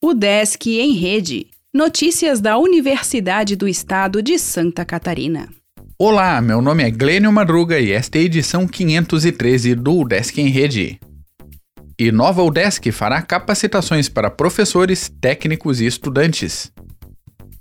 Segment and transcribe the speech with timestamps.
[0.00, 1.48] O Desk em Rede.
[1.74, 5.48] Notícias da Universidade do Estado de Santa Catarina.
[5.98, 10.46] Olá, meu nome é Glênio Madruga e esta é a edição 513 do Desk em
[10.50, 11.00] Rede.
[11.98, 16.70] E nova UDESC fará capacitações para professores, técnicos e estudantes.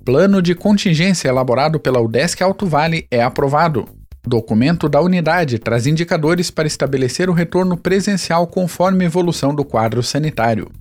[0.04, 3.88] Plano de contingência elaborado pela UDESC Alto Vale é aprovado.
[4.34, 10.72] Documento da unidade traz indicadores para estabelecer o retorno presencial conforme evolução do quadro sanitário.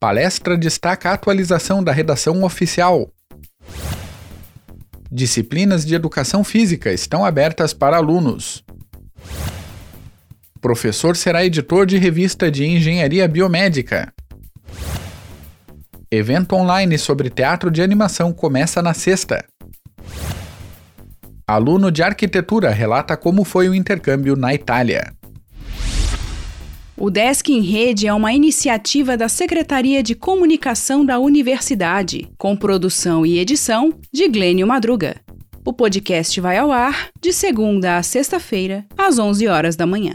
[0.00, 3.10] Palestra destaca a atualização da redação oficial.
[5.10, 8.64] Disciplinas de educação física estão abertas para alunos.
[10.62, 14.10] Professor será editor de revista de engenharia biomédica.
[16.10, 19.44] Evento online sobre teatro de animação começa na sexta.
[21.46, 25.12] Aluno de arquitetura relata como foi o intercâmbio na Itália.
[26.96, 33.26] O Desk em Rede é uma iniciativa da Secretaria de Comunicação da Universidade, com produção
[33.26, 35.16] e edição de Glênio Madruga.
[35.64, 40.14] O podcast vai ao ar de segunda a sexta-feira, às 11 horas da manhã.